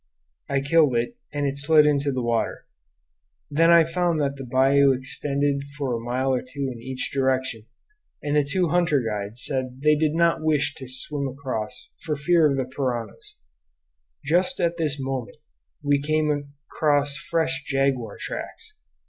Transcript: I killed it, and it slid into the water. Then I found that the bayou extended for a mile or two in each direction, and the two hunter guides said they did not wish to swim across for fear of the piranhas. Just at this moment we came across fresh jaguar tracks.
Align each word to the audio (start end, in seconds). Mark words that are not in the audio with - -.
I 0.49 0.61
killed 0.61 0.95
it, 0.95 1.15
and 1.31 1.45
it 1.45 1.57
slid 1.57 1.85
into 1.85 2.11
the 2.11 2.23
water. 2.23 2.65
Then 3.51 3.69
I 3.69 3.83
found 3.83 4.19
that 4.19 4.35
the 4.35 4.43
bayou 4.51 4.93
extended 4.93 5.63
for 5.77 5.93
a 5.95 5.99
mile 6.03 6.33
or 6.33 6.41
two 6.41 6.71
in 6.73 6.81
each 6.81 7.11
direction, 7.13 7.67
and 8.23 8.35
the 8.35 8.43
two 8.43 8.69
hunter 8.69 8.99
guides 9.07 9.45
said 9.45 9.81
they 9.83 9.93
did 9.95 10.15
not 10.15 10.41
wish 10.41 10.73
to 10.77 10.87
swim 10.89 11.27
across 11.27 11.91
for 12.03 12.15
fear 12.15 12.49
of 12.49 12.57
the 12.57 12.65
piranhas. 12.65 13.37
Just 14.25 14.59
at 14.59 14.77
this 14.77 14.99
moment 14.99 15.37
we 15.83 16.01
came 16.01 16.31
across 16.73 17.17
fresh 17.17 17.63
jaguar 17.67 18.17
tracks. 18.17 18.77